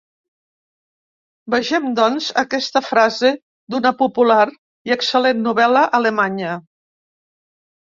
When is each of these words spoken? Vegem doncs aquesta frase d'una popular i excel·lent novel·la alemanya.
Vegem 1.55 1.85
doncs 1.99 2.31
aquesta 2.43 2.83
frase 2.89 3.33
d'una 3.77 3.95
popular 4.03 4.43
i 4.53 4.99
excel·lent 5.01 5.49
novel·la 5.53 5.89
alemanya. 6.03 6.61